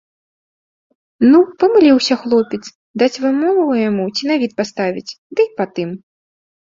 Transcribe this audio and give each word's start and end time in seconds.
Ну, 1.33 1.39
памыліўся 1.63 2.17
хлопец, 2.23 2.61
даць 3.03 3.13
вымову 3.25 3.67
яму 3.89 4.05
ці 4.15 4.23
на 4.33 4.39
від 4.45 4.51
паставіць, 4.63 5.09
ды 5.35 5.39
і 5.51 5.51
па 5.61 5.65
тым. 5.79 5.89